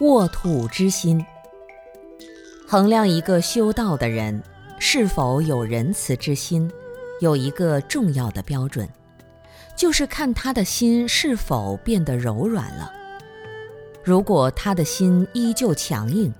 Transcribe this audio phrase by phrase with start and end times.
[0.00, 1.24] 沃土之心。
[2.68, 4.40] 衡量一个修道的人
[4.78, 6.70] 是否有仁慈之心，
[7.20, 8.88] 有一个重要的标准，
[9.74, 12.92] 就是看他的心是否变得柔软了。
[14.04, 16.32] 如果他的心依旧强硬，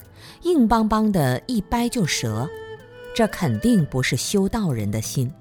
[0.43, 2.49] 硬邦邦的，一掰就折，
[3.13, 5.33] 这肯定不是修道人的心。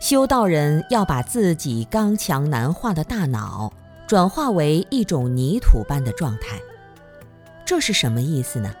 [0.00, 3.72] 修道人要把自己刚强难化的大脑
[4.06, 6.60] 转化为一种泥土般的状态。
[7.70, 8.74] 这是什么意思呢？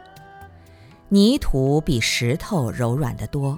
[1.10, 3.56] 泥土比石头柔软得多，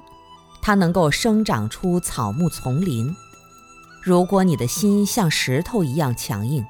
[0.61, 3.16] 它能够生长出草木丛林。
[4.03, 6.62] 如果你的心像石头一样强硬，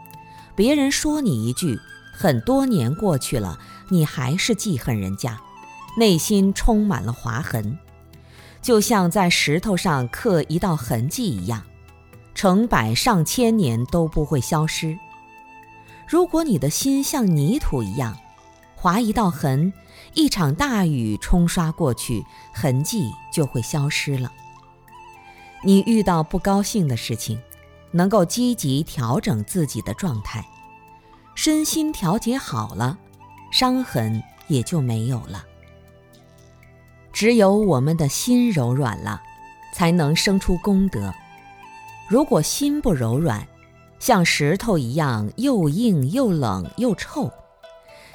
[0.55, 1.77] 别人说你一句，
[2.13, 5.41] 很多年过去了，你还是记恨人家，
[5.97, 7.77] 内心充满了划痕，
[8.63, 11.65] 就像在石头上刻一道痕迹一样，
[12.33, 14.97] 成百上千年都不会消失。
[16.07, 18.17] 如果你的心像泥土一样，
[18.83, 19.73] 划一道痕，
[20.13, 24.33] 一场大雨冲刷过去，痕迹就会消失了。
[25.63, 27.41] 你遇到不高兴的事情，
[27.93, 30.45] 能够积极调整自己的状态，
[31.37, 32.99] 身心调节好了，
[33.53, 35.45] 伤痕也就没有了。
[37.13, 39.23] 只有我们的心柔软了，
[39.73, 41.15] 才能生出功德。
[42.09, 43.47] 如果心不柔软，
[44.01, 47.33] 像石头一样又硬又冷又臭。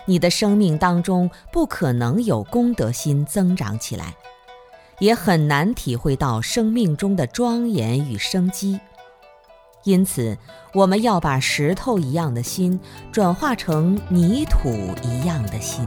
[0.08, 4.16] 你的生命当中不可能有功德心增长起来，
[5.00, 8.80] 也很难体会到生命中的庄严与生机。
[9.84, 10.38] 因此，
[10.74, 12.80] 我们要把石头一样的心
[13.12, 14.70] 转化成泥土
[15.04, 15.86] 一样的心。